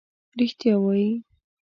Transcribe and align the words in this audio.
رښتیا 0.39 0.75
وایې. 0.83 1.11